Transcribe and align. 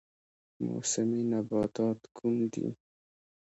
موسمي 0.65 1.21
نباتات 1.31 1.99
کوم 2.15 2.35
دي؟ 2.53 2.65